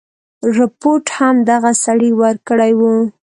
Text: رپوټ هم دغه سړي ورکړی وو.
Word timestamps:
رپوټ 0.57 1.03
هم 1.19 1.35
دغه 1.51 1.71
سړي 1.83 2.11
ورکړی 2.21 2.71
وو. 2.79 2.93